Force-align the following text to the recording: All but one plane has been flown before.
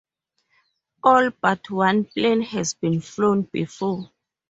All 1.03 1.29
but 1.29 1.69
one 1.69 2.05
plane 2.05 2.41
has 2.41 2.73
been 2.73 3.01
flown 3.01 3.43
before. 3.43 4.09